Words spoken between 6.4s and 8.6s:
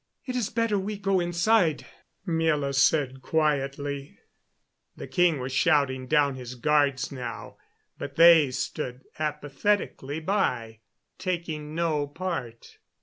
guards now, but they